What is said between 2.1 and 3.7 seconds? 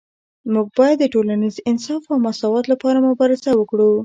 او مساوات لپاره مبارزه